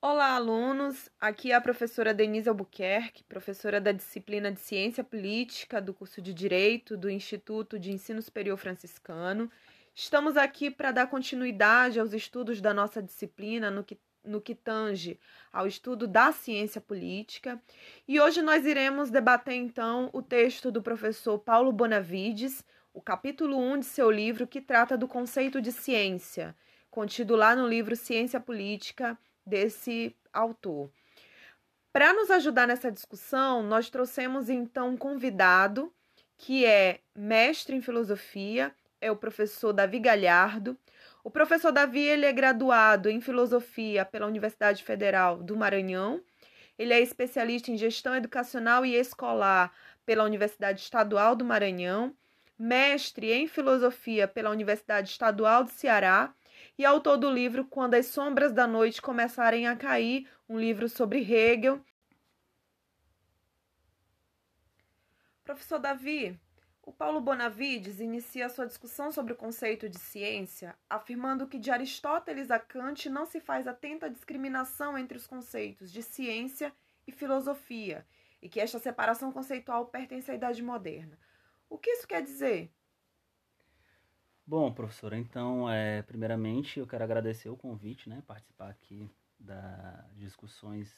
[0.00, 1.10] Olá, alunos!
[1.20, 6.32] Aqui é a professora Denise Albuquerque, professora da disciplina de Ciência Política do curso de
[6.32, 9.50] Direito do Instituto de Ensino Superior Franciscano.
[9.92, 15.18] Estamos aqui para dar continuidade aos estudos da nossa disciplina no que, no que tange
[15.52, 17.60] ao estudo da ciência política.
[18.06, 23.80] E hoje nós iremos debater então o texto do professor Paulo Bonavides, o capítulo 1
[23.80, 26.54] de seu livro que trata do conceito de ciência,
[26.88, 30.90] contido lá no livro Ciência Política desse autor.
[31.92, 35.92] Para nos ajudar nessa discussão, nós trouxemos então um convidado
[36.36, 40.78] que é mestre em filosofia, é o professor Davi Galhardo.
[41.24, 46.22] O professor Davi ele é graduado em filosofia pela Universidade Federal do Maranhão.
[46.78, 49.72] Ele é especialista em gestão educacional e escolar
[50.06, 52.14] pela Universidade Estadual do Maranhão,
[52.56, 56.32] mestre em filosofia pela Universidade Estadual do Ceará
[56.78, 61.18] e autor do livro Quando as Sombras da Noite Começarem a Cair, um livro sobre
[61.18, 61.84] Hegel.
[65.42, 66.38] Professor Davi,
[66.80, 72.48] o Paulo Bonavides inicia sua discussão sobre o conceito de ciência, afirmando que de Aristóteles
[72.48, 76.72] a Kant não se faz atenta discriminação entre os conceitos de ciência
[77.08, 78.06] e filosofia,
[78.40, 81.18] e que esta separação conceitual pertence à Idade Moderna.
[81.68, 82.70] O que isso quer dizer?
[84.50, 89.06] Bom, professora, então, é, primeiramente eu quero agradecer o convite, né, participar aqui
[89.38, 90.90] das discussões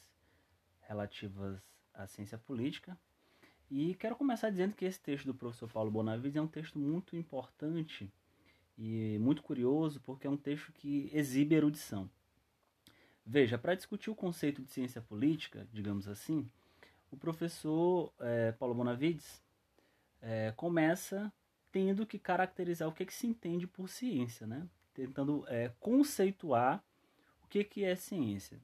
[0.82, 1.60] relativas
[1.92, 2.96] à ciência política.
[3.68, 7.16] E quero começar dizendo que esse texto do professor Paulo Bonavides é um texto muito
[7.16, 8.08] importante
[8.78, 12.08] e muito curioso, porque é um texto que exibe erudição.
[13.26, 16.48] Veja, para discutir o conceito de ciência política, digamos assim,
[17.10, 19.42] o professor é, Paulo Bonavides
[20.22, 21.32] é, começa
[21.72, 24.68] tendo que caracterizar o que, que se entende por ciência, né?
[24.94, 26.84] tentando é, conceituar
[27.42, 28.60] o que, que é ciência.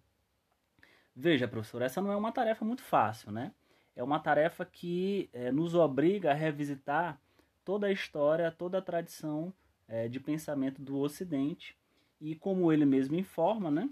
[1.15, 3.53] Veja, professor, essa não é uma tarefa muito fácil, né?
[3.95, 7.19] É uma tarefa que é, nos obriga a revisitar
[7.65, 9.53] toda a história, toda a tradição
[9.89, 11.75] é, de pensamento do Ocidente
[12.21, 13.89] e, como ele mesmo informa, né?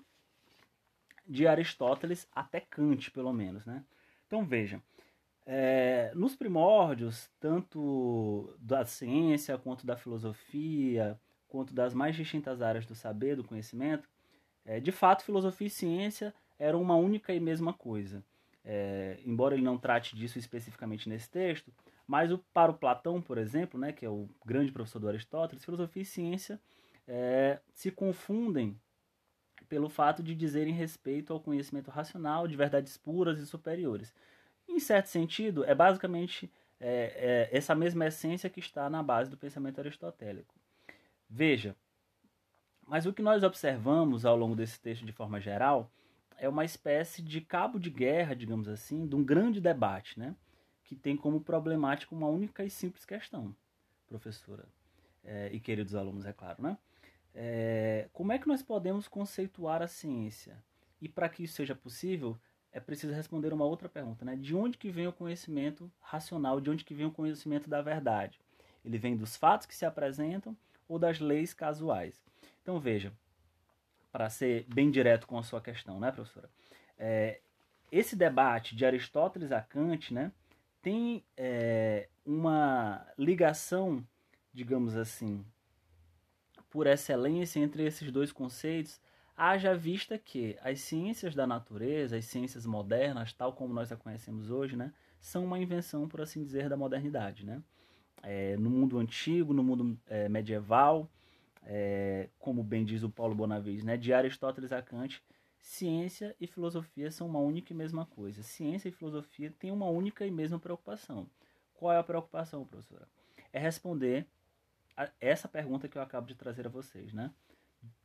[1.27, 3.83] De Aristóteles até Kant, pelo menos, né?
[4.27, 4.83] Então, veja,
[5.47, 11.19] é, nos primórdios, tanto da ciência quanto da filosofia,
[11.49, 14.09] quanto das mais distintas áreas do saber, do conhecimento,
[14.65, 18.25] é, de fato, filosofia e ciência eram uma única e mesma coisa.
[18.65, 21.71] É, embora ele não trate disso especificamente nesse texto,
[22.07, 25.65] mas o, para o Platão, por exemplo, né, que é o grande professor do Aristóteles,
[25.65, 26.59] filosofia e ciência
[27.07, 28.81] é, se confundem
[29.69, 34.15] pelo fato de dizerem respeito ao conhecimento racional de verdades puras e superiores.
[34.69, 39.37] Em certo sentido, é basicamente é, é essa mesma essência que está na base do
[39.37, 40.55] pensamento aristotélico.
[41.29, 41.77] Veja,
[42.87, 45.91] mas o que nós observamos ao longo desse texto de forma geral
[46.37, 50.35] é uma espécie de cabo de guerra, digamos assim, de um grande debate, né?
[50.85, 53.57] que tem como problemática uma única e simples questão,
[54.07, 54.67] professora
[55.25, 56.63] é, e queridos alunos, é claro.
[56.63, 56.79] Né?
[57.35, 60.63] É, como é que nós podemos conceituar a ciência?
[61.01, 62.39] E para que isso seja possível,
[62.75, 64.35] é preciso responder uma outra pergunta, né?
[64.35, 66.61] De onde que vem o conhecimento racional?
[66.61, 68.41] De onde que vem o conhecimento da verdade?
[68.85, 70.57] Ele vem dos fatos que se apresentam
[70.89, 72.21] ou das leis casuais?
[72.63, 73.13] Então veja,
[74.11, 76.51] para ser bem direto com a sua questão, né, professora?
[76.99, 77.41] É,
[77.93, 80.33] esse debate de Aristóteles a Kant, né,
[80.83, 84.05] tem é, uma ligação,
[84.53, 85.47] digamos assim,
[86.69, 89.01] por excelência entre esses dois conceitos
[89.37, 94.51] Haja vista que as ciências da natureza, as ciências modernas, tal como nós a conhecemos
[94.51, 97.45] hoje, né, são uma invenção, por assim dizer, da modernidade.
[97.45, 97.61] Né?
[98.23, 101.11] É, no mundo antigo, no mundo é, medieval,
[101.65, 105.21] é, como bem diz o Paulo Bonavides, né, de Aristóteles a Kant,
[105.61, 108.43] ciência e filosofia são uma única e mesma coisa.
[108.43, 111.29] Ciência e filosofia têm uma única e mesma preocupação.
[111.75, 113.09] Qual é a preocupação, professora?
[113.53, 114.27] É responder
[115.21, 117.33] essa pergunta que eu acabo de trazer a vocês, né?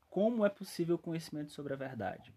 [0.10, 2.34] Como é possível o conhecimento sobre a verdade.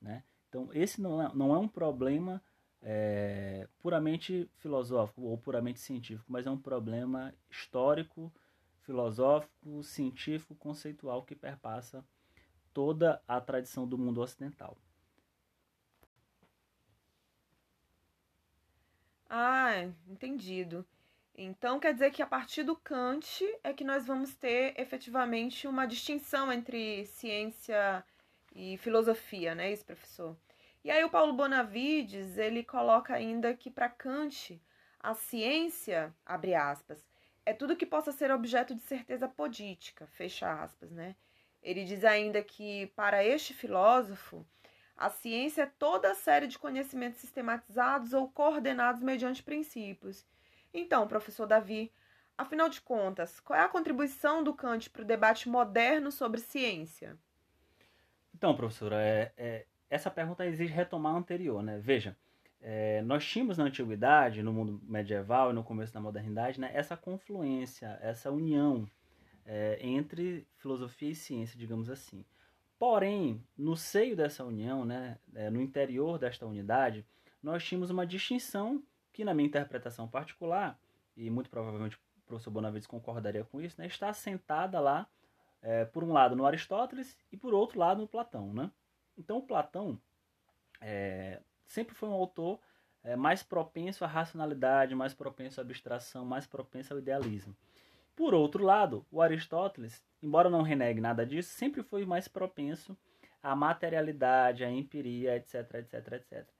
[0.00, 0.22] Né?
[0.48, 2.42] Então, esse não é, não é um problema
[2.82, 8.32] é, puramente filosófico ou puramente científico, mas é um problema histórico,
[8.82, 12.04] filosófico, científico, conceitual que perpassa
[12.72, 14.76] toda a tradição do mundo ocidental.
[19.28, 20.86] Ah, entendido.
[21.36, 25.86] Então, quer dizer que a partir do Kant é que nós vamos ter efetivamente uma
[25.86, 28.04] distinção entre ciência
[28.54, 30.36] e filosofia, né, isso, professor?
[30.84, 34.60] E aí o Paulo Bonavides, ele coloca ainda que para Kant
[35.00, 37.04] a ciência, abre aspas,
[37.44, 41.16] é tudo que possa ser objeto de certeza política, fecha aspas, né?
[41.62, 44.46] Ele diz ainda que para este filósofo
[44.96, 50.26] A ciência é toda a série de conhecimentos sistematizados ou coordenados mediante princípios.
[50.74, 51.92] Então, professor Davi,
[52.36, 57.16] afinal de contas, qual é a contribuição do Kant para o debate moderno sobre ciência?
[58.34, 61.78] Então, professora, é, é, essa pergunta exige retomar a anterior, né?
[61.78, 62.16] Veja,
[62.60, 66.96] é, nós tínhamos na antiguidade, no mundo medieval e no começo da modernidade, né, essa
[66.96, 68.88] confluência, essa união
[69.44, 72.24] é, entre filosofia e ciência, digamos assim.
[72.78, 77.06] Porém, no seio dessa união, né, é, no interior desta unidade,
[77.42, 78.82] nós tínhamos uma distinção
[79.14, 80.78] que, na minha interpretação particular,
[81.16, 85.06] e muito provavelmente o professor Bonavides concordaria com isso, né, está assentada lá,
[85.62, 88.52] é, por um lado, no Aristóteles e por outro lado, no Platão.
[88.52, 88.70] Né?
[89.16, 89.98] Então, o Platão
[90.80, 92.60] é, sempre foi um autor
[93.04, 97.56] é, mais propenso à racionalidade, mais propenso à abstração, mais propenso ao idealismo.
[98.16, 102.96] Por outro lado, o Aristóteles, embora não renegue nada disso, sempre foi mais propenso
[103.42, 106.53] à materialidade, à empiria, etc, etc, etc.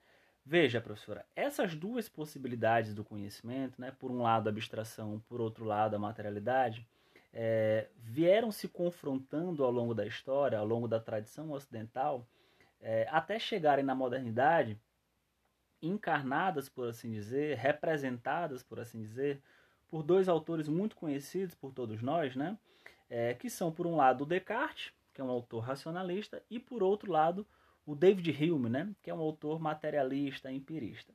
[0.46, 5.64] Veja, professora, essas duas possibilidades do conhecimento, né, por um lado a abstração, por outro
[5.64, 6.86] lado a materialidade,
[7.32, 12.28] é, vieram se confrontando ao longo da história, ao longo da tradição ocidental,
[12.78, 14.78] é, até chegarem na modernidade,
[15.80, 19.42] encarnadas, por assim dizer, representadas, por assim dizer,
[19.88, 22.58] por dois autores muito conhecidos por todos nós, né?
[23.08, 27.10] É, que são, por um lado, Descartes, que é um autor racionalista, e por outro
[27.10, 27.46] lado,
[27.86, 28.94] o David Hume, né?
[29.02, 31.12] que é um autor materialista, empirista.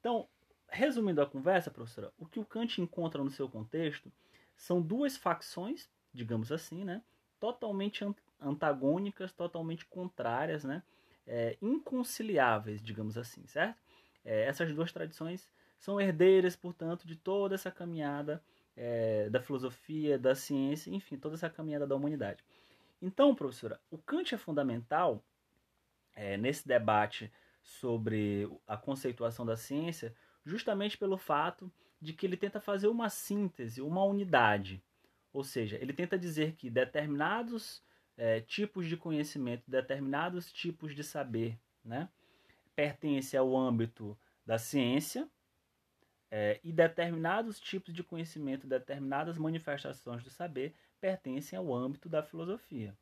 [0.00, 0.28] Então,
[0.68, 4.10] resumindo a conversa, professora, o que o Kant encontra no seu contexto
[4.56, 7.02] são duas facções, digamos assim, né?
[7.40, 8.04] totalmente
[8.40, 10.82] antagônicas, totalmente contrárias, né?
[11.26, 13.78] É, inconciliáveis, digamos assim, certo?
[14.24, 18.42] É, essas duas tradições são herdeiras, portanto, de toda essa caminhada
[18.76, 22.42] é, da filosofia, da ciência, enfim, toda essa caminhada da humanidade.
[23.00, 25.22] Então, professora, o Kant é fundamental
[26.14, 27.32] é, nesse debate
[27.62, 30.14] sobre a conceituação da ciência,
[30.44, 34.82] justamente pelo fato de que ele tenta fazer uma síntese, uma unidade.
[35.32, 37.82] Ou seja, ele tenta dizer que determinados
[38.16, 42.08] é, tipos de conhecimento, determinados tipos de saber, né,
[42.76, 45.28] pertencem ao âmbito da ciência,
[46.30, 52.96] é, e determinados tipos de conhecimento, determinadas manifestações do saber pertencem ao âmbito da filosofia.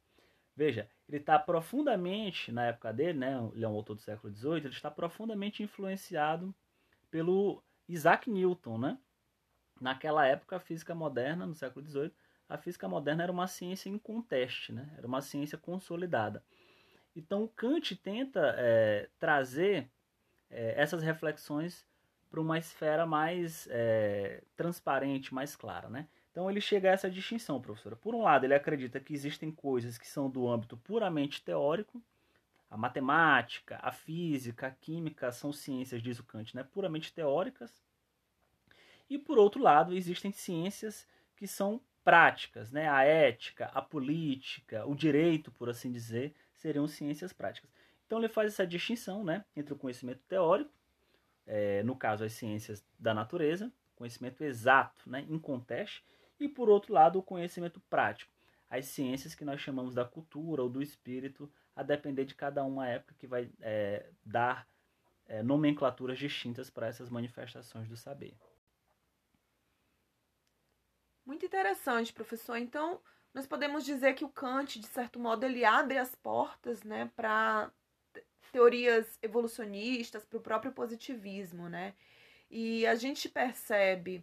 [0.54, 4.56] Veja, ele está profundamente, na época dele, né, ele é um autor do século XVIII,
[4.58, 6.54] ele está profundamente influenciado
[7.10, 8.78] pelo Isaac Newton.
[8.78, 8.98] Né?
[9.80, 12.12] Naquela época, a física moderna, no século XVIII,
[12.48, 14.92] a física moderna era uma ciência em conteste, né?
[14.98, 16.44] era uma ciência consolidada.
[17.16, 19.90] Então, Kant tenta é, trazer
[20.50, 21.86] é, essas reflexões
[22.30, 26.08] para uma esfera mais é, transparente, mais clara, né?
[26.32, 27.94] Então ele chega a essa distinção, professora.
[27.94, 32.02] Por um lado, ele acredita que existem coisas que são do âmbito puramente teórico,
[32.68, 37.70] a matemática, a física, a química são ciências, diz o Kant, né, puramente teóricas.
[39.08, 41.06] E por outro lado, existem ciências
[41.36, 42.88] que são práticas, né?
[42.88, 47.70] A ética, a política, o direito, por assim dizer, seriam ciências práticas.
[48.06, 50.72] Então ele faz essa distinção, né, entre o conhecimento teórico
[51.46, 55.38] é, no caso as ciências da natureza, conhecimento exato, né, em
[56.42, 58.32] e por outro lado o conhecimento prático,
[58.68, 62.88] as ciências que nós chamamos da cultura ou do espírito, a depender de cada uma
[62.88, 64.66] época que vai é, dar
[65.26, 68.34] é, nomenclaturas distintas para essas manifestações do saber.
[71.24, 72.56] Muito interessante, professor.
[72.56, 73.00] Então,
[73.32, 77.70] nós podemos dizer que o Kant, de certo modo, ele abre as portas né, para
[78.50, 81.94] teorias evolucionistas, para o próprio positivismo, né?
[82.50, 84.22] E a gente percebe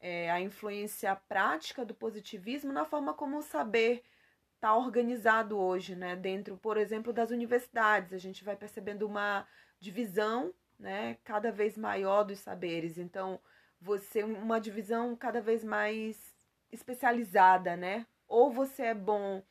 [0.00, 4.02] é, a influência prática do positivismo na forma como o saber
[4.54, 6.16] está organizado hoje, né?
[6.16, 9.46] Dentro, por exemplo, das universidades, a gente vai percebendo uma
[9.78, 11.16] divisão, né?
[11.24, 12.98] Cada vez maior dos saberes.
[12.98, 13.40] Então,
[13.80, 16.34] você uma divisão cada vez mais
[16.70, 18.06] especializada, né?
[18.28, 19.42] Ou você é bom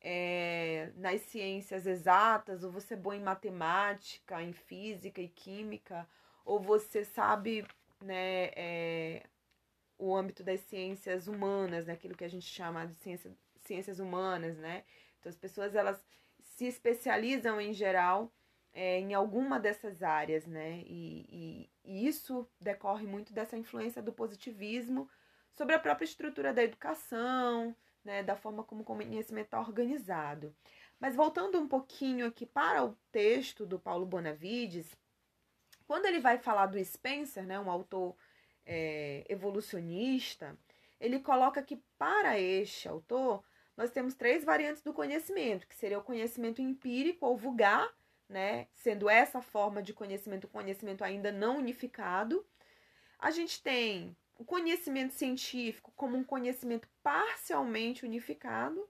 [0.00, 6.08] é, nas ciências exatas, ou você é bom em matemática, em física e química,
[6.44, 7.66] ou você sabe
[8.00, 9.22] né, é,
[9.98, 14.56] o âmbito das ciências humanas, né, aquilo que a gente chama de ciência, ciências humanas,
[14.58, 14.84] né?
[15.18, 16.04] Então as pessoas elas
[16.40, 18.32] se especializam em geral
[18.72, 20.82] é, em alguma dessas áreas, né?
[20.86, 25.08] E, e, e isso decorre muito dessa influência do positivismo
[25.52, 27.74] sobre a própria estrutura da educação,
[28.04, 30.54] né, da forma como o conhecimento está organizado.
[31.00, 34.94] Mas voltando um pouquinho aqui para o texto do Paulo Bonavides,
[35.86, 38.14] quando ele vai falar do Spencer, né, um autor
[38.66, 40.58] é, evolucionista,
[41.00, 43.44] ele coloca que para este autor
[43.76, 47.88] nós temos três variantes do conhecimento, que seria o conhecimento empírico ou vulgar,
[48.28, 48.68] né?
[48.72, 52.44] Sendo essa forma de conhecimento, conhecimento ainda não unificado.
[53.18, 58.88] A gente tem o conhecimento científico como um conhecimento parcialmente unificado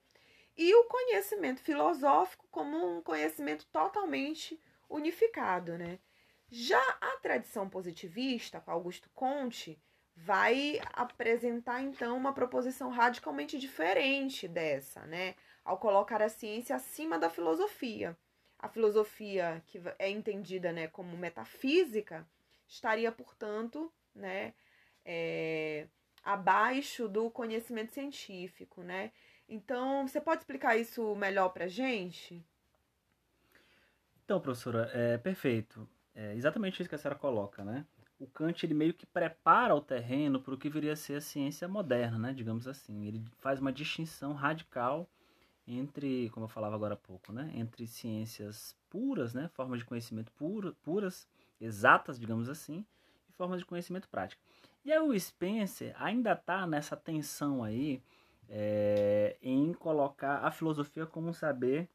[0.56, 5.99] e o conhecimento filosófico como um conhecimento totalmente unificado, né?
[6.50, 9.79] Já a tradição positivista, com Augusto Conte,
[10.17, 15.35] vai apresentar então uma proposição radicalmente diferente dessa, né?
[15.65, 18.17] Ao colocar a ciência acima da filosofia.
[18.59, 22.26] A filosofia, que é entendida né, como metafísica,
[22.67, 24.55] estaria, portanto, né,
[25.05, 25.87] é,
[26.25, 29.12] abaixo do conhecimento científico, né?
[29.49, 32.43] Então, você pode explicar isso melhor para gente?
[34.25, 35.88] Então, professora, é perfeito.
[36.16, 37.85] É exatamente isso que a senhora coloca, né?
[38.18, 41.20] O Kant ele meio que prepara o terreno para o que viria a ser a
[41.20, 42.32] ciência moderna, né?
[42.32, 45.06] Digamos assim, ele faz uma distinção radical
[45.68, 47.52] entre, como eu falava agora há pouco, né?
[47.54, 49.50] Entre ciências puras, né?
[49.52, 51.28] Formas de conhecimento puro, puras,
[51.61, 52.82] exatas, digamos assim,
[53.28, 54.40] e formas de conhecimento prático.
[54.87, 58.02] E aí o Spencer ainda está nessa tensão aí
[58.49, 61.90] é, em colocar a filosofia como um saber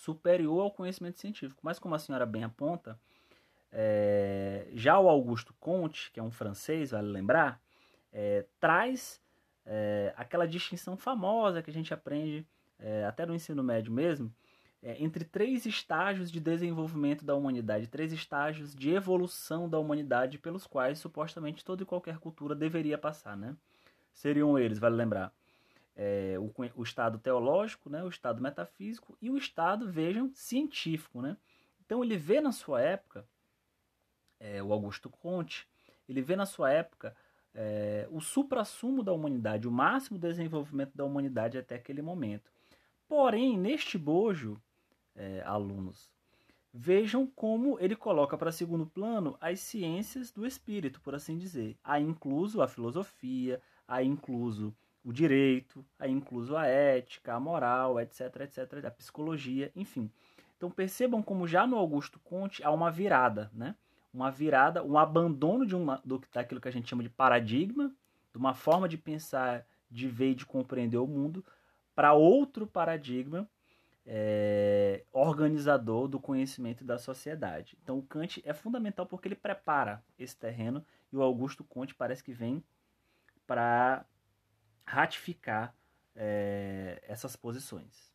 [0.00, 1.60] superior ao conhecimento científico.
[1.62, 2.98] Mas como a senhora bem aponta,
[3.70, 7.60] é, já o Augusto Comte, que é um francês, vale lembrar,
[8.12, 9.20] é, traz
[9.66, 12.46] é, aquela distinção famosa que a gente aprende
[12.78, 14.34] é, até no ensino médio mesmo,
[14.82, 20.66] é, entre três estágios de desenvolvimento da humanidade, três estágios de evolução da humanidade pelos
[20.66, 23.54] quais supostamente toda e qualquer cultura deveria passar, né?
[24.14, 25.30] Seriam eles, vale lembrar,
[25.96, 31.20] é, o, o, estado teológico, né, o estado metafísico e o estado, vejam, científico.
[31.20, 31.36] Né?
[31.84, 33.26] Então ele vê na sua época,
[34.38, 35.68] é, o Augusto Conte,
[36.08, 37.14] ele vê na sua época
[37.54, 42.50] é, o suprassumo da humanidade, o máximo desenvolvimento da humanidade até aquele momento.
[43.08, 44.60] Porém, neste bojo,
[45.14, 46.10] é, alunos,
[46.72, 51.76] vejam como ele coloca para segundo plano as ciências do espírito, por assim dizer.
[51.82, 58.20] Há incluso a filosofia, há incluso o direito, aí incluso a ética, a moral, etc,
[58.40, 60.10] etc, a psicologia, enfim.
[60.56, 63.74] Então percebam como já no Augusto Conte há uma virada, né?
[64.12, 67.94] Uma virada, um abandono de uma, do, daquilo que a gente chama de paradigma,
[68.32, 71.44] de uma forma de pensar, de ver e de compreender o mundo,
[71.94, 73.48] para outro paradigma
[74.04, 77.78] é, organizador do conhecimento da sociedade.
[77.82, 82.22] Então o Kant é fundamental porque ele prepara esse terreno e o Augusto Conte parece
[82.22, 82.62] que vem
[83.46, 84.04] para
[84.90, 85.72] ratificar
[86.16, 88.12] é, essas posições.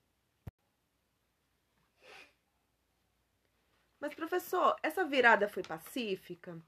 [3.99, 6.61] Mas, professor, essa virada foi pacífica?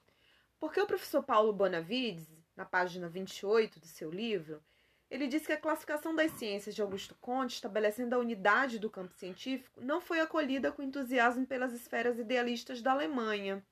[0.58, 4.64] Porque o professor Paulo Bonavides, na página 28 do seu livro,
[5.12, 9.14] ele diz que a classificação das ciências de Augusto Conte, estabelecendo a unidade do campo
[9.14, 13.64] científico, não foi acolhida com entusiasmo pelas esferas idealistas da Alemanha.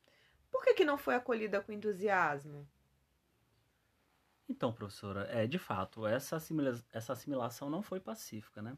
[0.51, 2.67] Por que, que não foi acolhida com entusiasmo?
[4.47, 8.77] Então, professora, é de fato, essa, assimila essa assimilação não foi pacífica, né?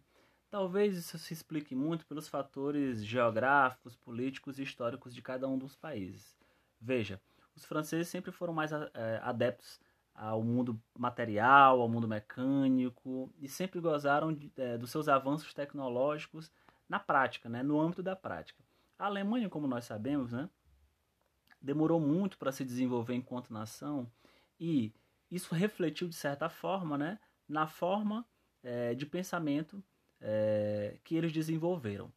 [0.49, 5.75] Talvez isso se explique muito pelos fatores geográficos, políticos e históricos de cada um dos
[5.75, 6.37] países.
[6.79, 7.21] Veja,
[7.53, 9.79] os franceses sempre foram mais é, adeptos
[10.15, 16.51] ao mundo material, ao mundo mecânico, e sempre gozaram de, é, dos seus avanços tecnológicos
[16.87, 18.63] na prática, né, no âmbito da prática.
[18.97, 20.49] A Alemanha, como nós sabemos, né,
[21.61, 24.09] demorou muito para se desenvolver enquanto nação
[24.59, 24.93] e
[25.29, 28.25] isso refletiu de certa forma né, na forma
[28.63, 29.83] é, de pensamento
[30.19, 32.11] é, que eles desenvolveram.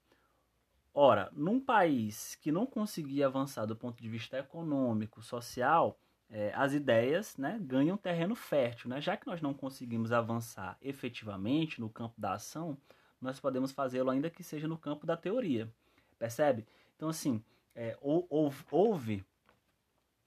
[0.92, 5.98] Ora, num país que não conseguia avançar do ponto de vista econômico, social,
[6.28, 8.90] é, as ideias né, ganham terreno fértil.
[8.90, 9.00] Né?
[9.00, 12.76] Já que nós não conseguimos avançar efetivamente no campo da ação,
[13.20, 15.72] nós podemos fazê-lo ainda que seja no campo da teoria.
[16.18, 16.66] Percebe?
[16.96, 17.42] Então, assim,
[17.74, 19.24] é, houve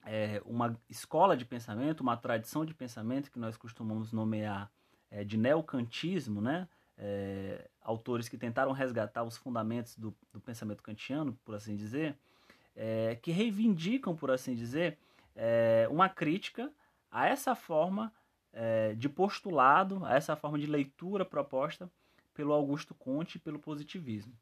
[0.06, 4.70] é, uma escola de pensamento, uma tradição de pensamento que nós costumamos nomear
[5.10, 6.68] é, de neocantismo, né?
[6.96, 12.16] É, autores que tentaram resgatar os fundamentos do, do pensamento kantiano, por assim dizer,
[12.76, 14.96] é, que reivindicam, por assim dizer,
[15.34, 16.70] é, uma crítica
[17.10, 18.12] a essa forma
[18.52, 21.90] é, de postulado, a essa forma de leitura proposta
[22.32, 24.32] pelo Augusto Conte e pelo positivismo.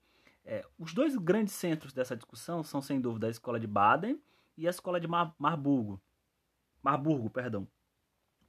[0.79, 4.19] os dois grandes centros dessa discussão são, sem dúvida, a escola de Baden
[4.57, 6.01] e a escola de Mar Marburgo,
[6.83, 7.67] Marburgo, perdão,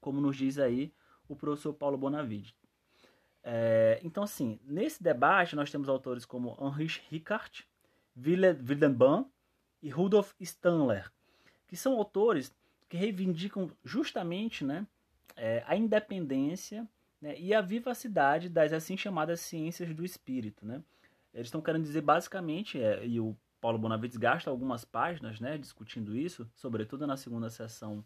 [0.01, 0.93] como nos diz aí
[1.27, 2.55] o professor Paulo Bonavide.
[3.43, 7.63] É, então, assim, nesse debate nós temos autores como Heinrich Rickart,
[8.17, 9.25] Wildenban
[9.81, 11.11] e Rudolf Stanler,
[11.67, 12.55] que são autores
[12.87, 14.87] que reivindicam justamente né,
[15.35, 16.87] é, a independência
[17.19, 20.65] né, e a vivacidade das assim chamadas ciências do espírito.
[20.65, 20.81] Né?
[21.33, 26.13] Eles estão querendo dizer basicamente, é, e o Paulo Bonavides gasta algumas páginas né, discutindo
[26.17, 28.03] isso, sobretudo na segunda sessão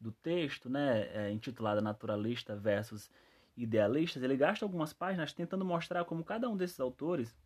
[0.00, 3.10] do texto, né, é, intitulada Naturalista versus
[3.56, 7.36] Idealistas, ele gasta algumas páginas tentando mostrar como cada um desses autores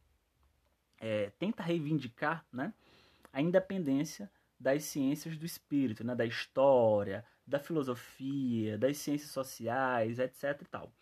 [1.01, 2.75] é, tenta reivindicar né,
[3.33, 4.31] a independência
[4.61, 10.61] das ciências do espírito, né, da história, da filosofia, das ciências sociais, etc.
[10.61, 10.93] E tal.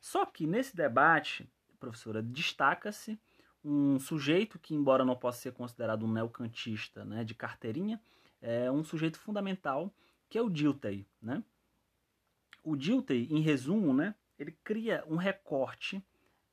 [0.00, 3.18] Só que nesse debate, professora, destaca-se
[3.64, 8.00] um sujeito que, embora não possa ser considerado um neocantista né, de carteirinha,
[8.42, 9.92] é um sujeito fundamental,
[10.28, 11.06] que é o Dilthey.
[11.22, 11.42] Né?
[12.62, 16.04] O Dilthey, em resumo, né, ele cria um recorte,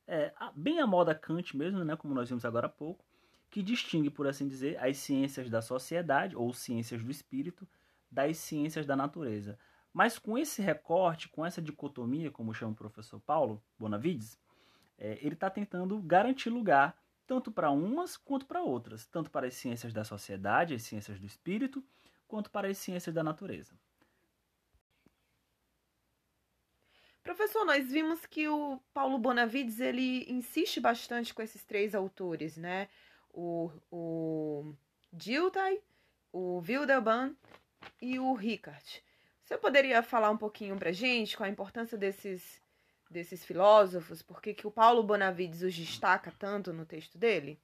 [0.06, 3.04] é, bem a moda Kant mesmo, né, como nós vimos agora há pouco,
[3.50, 7.68] que distingue, por assim dizer, as ciências da sociedade, ou ciências do espírito,
[8.10, 9.58] das ciências da natureza.
[9.92, 14.38] Mas com esse recorte, com essa dicotomia, como chama o professor Paulo Bonavides,
[14.96, 16.96] é, ele está tentando garantir lugar
[17.32, 21.24] tanto para umas quanto para outras, tanto para as ciências da sociedade, as ciências do
[21.24, 21.82] espírito,
[22.28, 23.72] quanto para as ciências da natureza.
[27.22, 32.90] Professor, nós vimos que o Paulo Bonavides ele insiste bastante com esses três autores, né?
[33.32, 34.74] O, o
[35.10, 35.80] Dilthey,
[36.30, 37.34] o Wildeban
[37.98, 39.02] e o Rickard.
[39.42, 42.61] Você poderia falar um pouquinho para gente com a importância desses
[43.12, 44.22] desses filósofos?
[44.22, 47.60] Por que, que o Paulo Bonavides os destaca tanto no texto dele?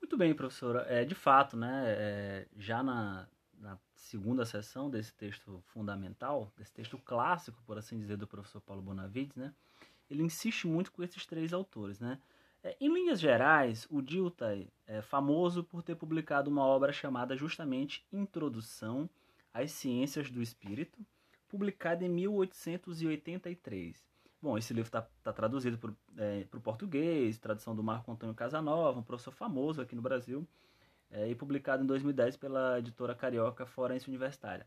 [0.00, 0.84] Muito bem, professora.
[0.88, 6.98] É, de fato, né, é, já na, na segunda sessão desse texto fundamental, desse texto
[6.98, 9.54] clássico, por assim dizer, do professor Paulo Bonavides, né,
[10.10, 12.00] ele insiste muito com esses três autores.
[12.00, 12.18] Né?
[12.62, 18.04] É, em linhas gerais, o Dilthey é famoso por ter publicado uma obra chamada justamente
[18.12, 19.08] Introdução
[19.54, 20.98] às Ciências do Espírito,
[21.50, 24.08] publicada em 1883.
[24.40, 28.98] Bom, esse livro está tá traduzido para é, o português, tradução do Marco Antônio Casanova,
[28.98, 30.48] um professor famoso aqui no Brasil,
[31.10, 34.66] é, e publicado em 2010 pela editora carioca Forense Universitária.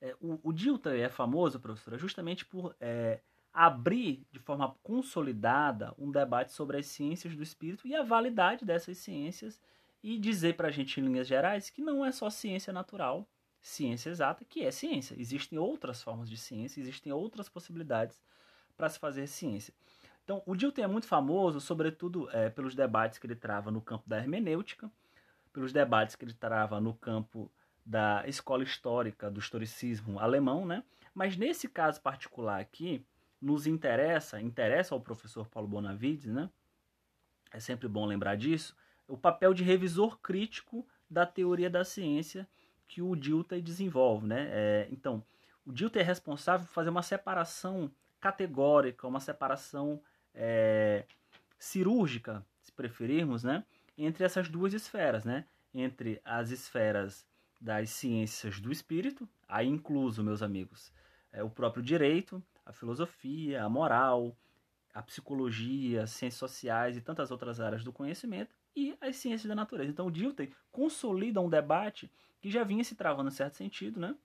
[0.00, 3.20] É, o, o Dilton é famoso, professora, justamente por é,
[3.52, 8.98] abrir de forma consolidada um debate sobre as ciências do espírito e a validade dessas
[8.98, 9.60] ciências
[10.02, 13.28] e dizer para a gente, em linhas gerais, que não é só ciência natural,
[13.60, 15.14] ciência exata, que é ciência.
[15.18, 18.22] Existem outras formas de ciência, existem outras possibilidades
[18.76, 19.74] para se fazer ciência.
[20.24, 24.08] Então, o Dilton é muito famoso, sobretudo é, pelos debates que ele trava no campo
[24.08, 24.90] da hermenêutica,
[25.52, 27.50] pelos debates que ele trava no campo
[27.84, 30.84] da escola histórica, do historicismo alemão, né?
[31.12, 33.04] Mas nesse caso particular aqui,
[33.40, 36.48] nos interessa, interessa ao professor Paulo Bonavides, né?
[37.50, 38.76] É sempre bom lembrar disso,
[39.08, 42.48] o papel de revisor crítico da teoria da ciência
[42.90, 44.48] que o Dilthey desenvolve, né?
[44.50, 45.24] É, então,
[45.64, 47.88] o Dilthey é responsável por fazer uma separação
[48.20, 50.02] categórica, uma separação
[50.34, 51.04] é,
[51.56, 53.64] cirúrgica, se preferirmos, né?
[53.96, 55.44] Entre essas duas esferas, né?
[55.72, 57.24] Entre as esferas
[57.60, 60.92] das ciências do espírito, aí incluso, meus amigos,
[61.32, 64.36] é, o próprio direito, a filosofia, a moral,
[64.92, 69.54] a psicologia, as ciências sociais e tantas outras áreas do conhecimento, e as ciências da
[69.54, 69.90] natureza.
[69.90, 74.16] Então, Dilthey consolida um debate que já vinha se travando em certo sentido, né?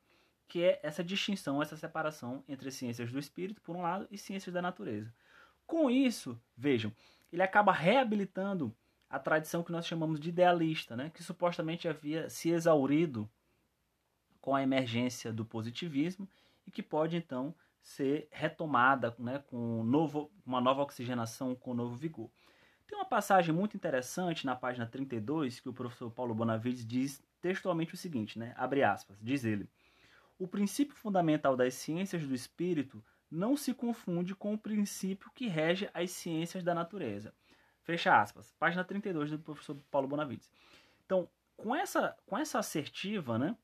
[0.47, 4.53] que é essa distinção, essa separação entre ciências do espírito, por um lado, e ciências
[4.53, 5.13] da natureza.
[5.65, 6.91] Com isso, vejam,
[7.31, 8.75] ele acaba reabilitando
[9.09, 11.09] a tradição que nós chamamos de idealista, né?
[11.13, 13.29] que supostamente havia se exaurido
[14.39, 16.29] com a emergência do positivismo
[16.67, 21.75] e que pode então ser retomada né, com um novo, uma nova oxigenação, com um
[21.75, 22.29] novo vigor.
[22.87, 27.93] Tem uma passagem muito interessante na página 32 que o professor Paulo Bonavides diz textualmente
[27.93, 28.53] o seguinte, né?
[28.57, 29.69] Abre aspas, diz ele:
[30.37, 35.89] O princípio fundamental das ciências do espírito não se confunde com o princípio que rege
[35.93, 37.33] as ciências da natureza.
[37.83, 38.53] Fecha aspas.
[38.59, 40.49] Página 32 do professor Paulo Bonavides.
[41.05, 43.55] Então, com essa, com essa assertiva, né?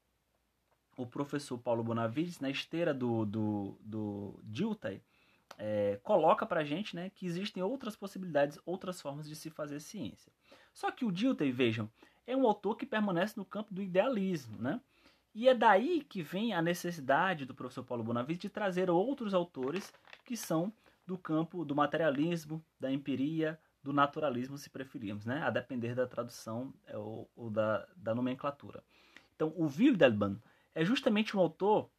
[0.98, 5.02] O professor Paulo Bonavides, na esteira do, do, do Dilthey,
[5.58, 9.80] é, coloca para a gente né, que existem outras possibilidades, outras formas de se fazer
[9.80, 10.32] ciência.
[10.74, 11.90] Só que o Dilthey, vejam,
[12.26, 14.80] é um autor que permanece no campo do idealismo, né?
[15.34, 19.94] E é daí que vem a necessidade do professor Paulo Bonavides de trazer outros autores
[20.26, 20.74] que são
[21.06, 25.42] do campo do materialismo, da empiria, do naturalismo, se preferirmos, né?
[25.42, 28.84] a depender da tradução é, ou, ou da, da nomenclatura.
[29.36, 30.38] Então, o Wildelban
[30.76, 31.90] é justamente um autor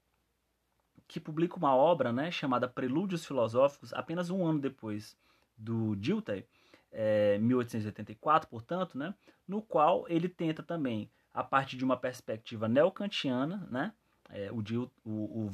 [1.13, 5.15] que publica uma obra né, chamada Prelúdios Filosóficos apenas um ano depois
[5.57, 6.47] do Dilthey,
[6.91, 9.15] é, 1884, portanto, né,
[9.47, 13.93] no qual ele tenta também, a partir de uma perspectiva neocantiana, né,
[14.31, 15.53] é, o, Dil, o, o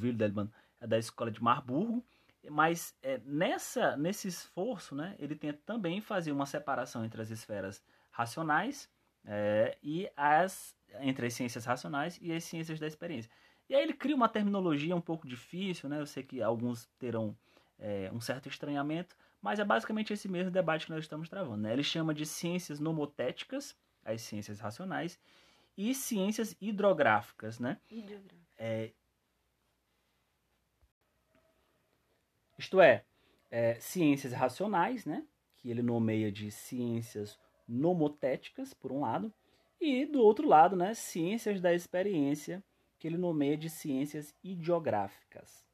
[0.79, 2.05] é da escola de Marburgo,
[2.49, 7.83] Mas é, nessa, nesse esforço, né, ele tenta também fazer uma separação entre as esferas
[8.11, 8.89] racionais
[9.25, 13.29] é, e as entre as ciências racionais e as ciências da experiência.
[13.69, 15.99] E aí ele cria uma terminologia um pouco difícil, né?
[15.99, 17.37] Eu sei que alguns terão
[17.77, 21.61] é, um certo estranhamento, mas é basicamente esse mesmo debate que nós estamos travando.
[21.61, 21.71] Né?
[21.71, 25.19] Ele chama de ciências nomotéticas, as ciências racionais,
[25.77, 27.79] e ciências hidrográficas, né?
[28.57, 28.91] É,
[32.57, 33.05] isto é,
[33.49, 35.25] é, ciências racionais, né?
[35.57, 39.31] Que ele nomeia de ciências nomotéticas, por um lado,
[39.79, 42.63] e do outro lado, né, ciências da experiência,
[42.99, 45.65] que ele nomeia de ciências ideográficas.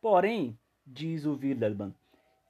[0.00, 1.94] Porém, diz o Widerman,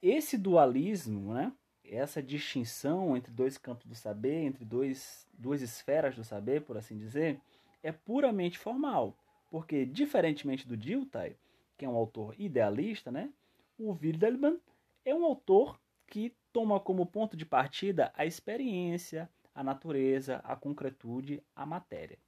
[0.01, 1.51] esse dualismo, né,
[1.83, 6.97] essa distinção entre dois campos do saber, entre dois, duas esferas do saber, por assim
[6.97, 7.39] dizer,
[7.81, 9.17] é puramente formal,
[9.49, 11.37] porque, diferentemente do Dilthey,
[11.77, 13.31] que é um autor idealista, né,
[13.79, 14.59] o Widerman
[15.05, 21.41] é um autor que toma como ponto de partida a experiência, a natureza, a concretude,
[21.55, 22.19] a matéria.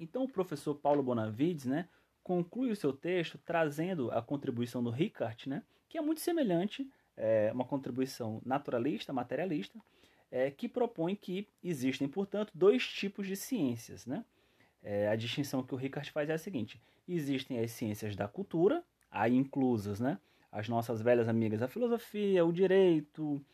[0.00, 1.86] Então o professor Paulo Bonavides né,
[2.24, 7.50] conclui o seu texto trazendo a contribuição do Rickard, né, que é muito semelhante, é,
[7.52, 9.78] uma contribuição naturalista, materialista,
[10.30, 14.06] é, que propõe que existem, portanto, dois tipos de ciências.
[14.06, 14.24] Né?
[14.82, 18.82] É, a distinção que o Rickard faz é a seguinte: existem as ciências da cultura,
[19.10, 20.18] aí inclusas né,
[20.50, 23.44] as nossas velhas amigas, a filosofia, o direito,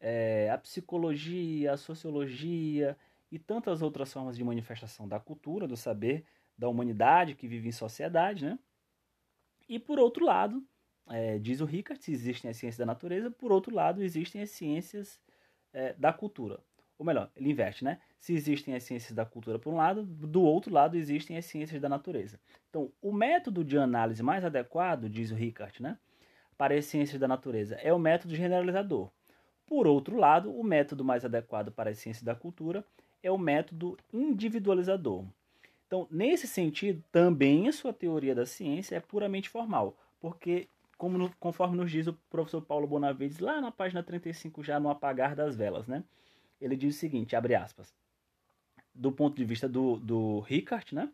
[0.00, 2.96] é, a psicologia, a sociologia
[3.32, 7.72] e tantas outras formas de manifestação da cultura, do saber, da humanidade que vive em
[7.72, 8.58] sociedade, né?
[9.66, 10.62] E por outro lado,
[11.08, 15.18] é, diz o Rickard, existem as ciências da natureza, por outro lado, existem as ciências
[15.72, 16.60] é, da cultura.
[16.98, 17.98] Ou melhor, ele inverte, né?
[18.20, 21.80] Se existem as ciências da cultura por um lado, do outro lado existem as ciências
[21.80, 22.38] da natureza.
[22.68, 25.98] Então, o método de análise mais adequado, diz o Rickard, né?
[26.58, 29.10] Para as ciências da natureza é o método generalizador.
[29.66, 32.84] Por outro lado, o método mais adequado para a ciência da cultura
[33.22, 35.24] é o método individualizador.
[35.86, 41.76] Então, nesse sentido, também a sua teoria da ciência é puramente formal, porque, como conforme
[41.76, 45.86] nos diz o professor Paulo Bonavides, lá na página 35, já no apagar das velas,
[45.86, 46.02] né?
[46.60, 47.94] Ele diz o seguinte, abre aspas,
[48.94, 51.10] do ponto de vista do, do Rickard, né?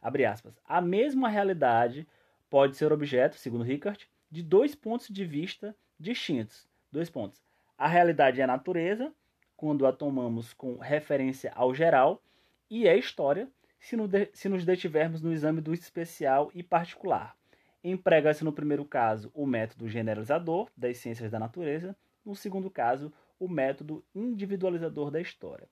[0.00, 2.06] Abre aspas, a mesma realidade
[2.50, 6.68] pode ser objeto, segundo Rickard, de dois pontos de vista distintos.
[6.92, 7.42] Dois pontos.
[7.76, 9.12] A realidade é a natureza,
[9.58, 12.22] quando a tomamos com referência ao geral,
[12.70, 17.36] e é história, se, no de, se nos detivermos no exame do especial e particular.
[17.82, 23.48] Emprega-se no primeiro caso o método generalizador das ciências da natureza, no segundo caso, o
[23.48, 25.68] método individualizador da história.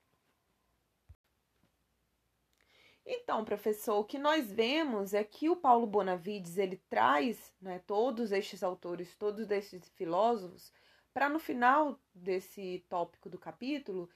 [3.06, 8.32] Então, professor, o que nós vemos é que o Paulo Bonavides ele traz né, todos
[8.32, 10.72] estes autores, todos estes filósofos,
[11.16, 14.06] para no final desse tópico do capítulo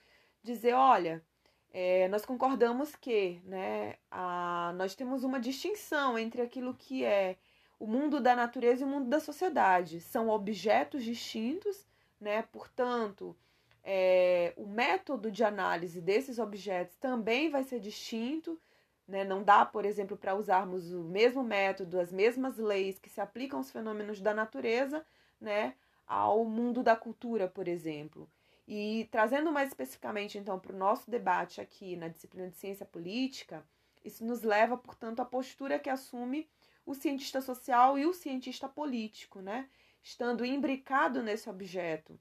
[0.43, 1.25] dizer, olha,
[1.73, 7.39] é, nós concordamos que né, a, nós temos uma distinção entre aquilo que é
[7.79, 10.03] o mundo da natureza e o mundo da sociedade.
[10.03, 11.89] São objetos distintos,
[12.21, 12.43] né?
[12.53, 13.35] portanto,
[13.83, 18.61] é, o método de análise desses objetos também vai ser distinto.
[19.09, 19.25] Né?
[19.25, 23.59] Não dá, por exemplo, para usarmos o mesmo método, as mesmas leis que se aplicam
[23.59, 25.03] aos fenômenos da natureza,
[25.41, 25.75] né?
[26.11, 28.29] Ao mundo da cultura, por exemplo.
[28.67, 33.65] E trazendo mais especificamente, então, para o nosso debate aqui na disciplina de ciência política,
[34.05, 36.49] isso nos leva, portanto, à postura que assume
[36.85, 39.69] o cientista social e o cientista político, né?
[40.03, 42.19] Estando imbricado nesse objeto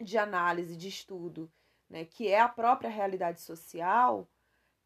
[0.00, 1.52] de análise, de estudo,
[1.90, 4.26] né, que é a própria realidade social,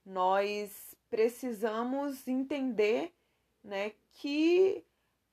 [0.04, 3.14] nós precisamos entender
[3.62, 4.84] né, que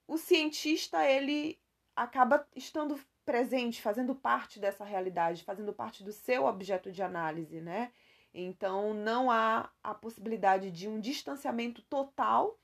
[0.07, 1.57] o cientista ele
[1.95, 7.91] acaba estando presente, fazendo parte dessa realidade, fazendo parte do seu objeto de análise, né?
[8.33, 12.59] Então não há a possibilidade de um distanciamento total,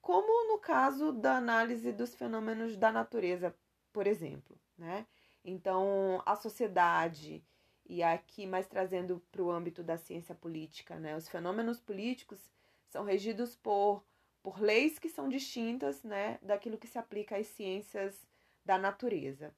[0.00, 3.54] como no caso da análise dos fenômenos da natureza,
[3.92, 5.06] por exemplo, né?
[5.44, 7.44] Então a sociedade
[7.84, 11.16] e aqui mais trazendo para o âmbito da ciência política, né?
[11.16, 12.50] Os fenômenos políticos
[12.88, 14.04] são regidos por
[14.42, 18.26] por leis que são distintas, né, daquilo que se aplica às ciências
[18.64, 19.54] da natureza.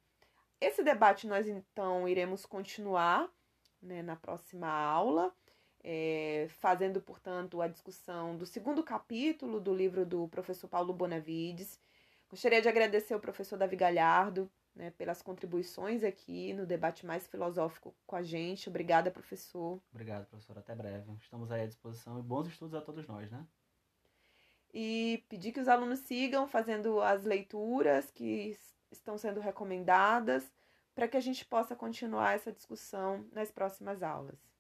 [0.61, 3.29] Esse debate nós então iremos continuar
[3.81, 5.35] né, na próxima aula,
[5.83, 11.81] é, fazendo, portanto, a discussão do segundo capítulo do livro do professor Paulo Bonavides.
[12.31, 17.95] Gostaria de agradecer ao professor Davi Galhardo né, pelas contribuições aqui no debate mais filosófico
[18.07, 18.69] com a gente.
[18.69, 19.83] Obrigada, professor.
[19.91, 20.57] Obrigado, professor.
[20.57, 21.13] Até breve.
[21.21, 23.45] Estamos aí à disposição e bons estudos a todos nós, né?
[24.73, 28.57] e pedir que os alunos sigam fazendo as leituras que
[28.93, 30.53] estão sendo recomendadas
[30.95, 34.52] para que a gente possa continuar essa discussão nas próximas aulas.